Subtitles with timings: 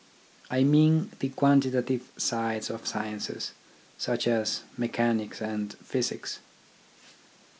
[0.49, 3.51] I mean the quantitative sides of sciences,
[3.99, 6.39] such as mechanics and physics.